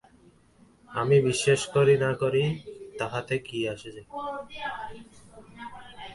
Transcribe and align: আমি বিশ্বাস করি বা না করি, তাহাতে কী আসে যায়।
আমি 0.89 1.17
বিশ্বাস 1.21 1.61
করি 1.75 1.95
বা 1.95 2.01
না 2.03 2.11
করি, 2.21 2.43
তাহাতে 2.99 3.35
কী 3.47 3.59
আসে 3.73 3.89
যায়। 3.95 4.07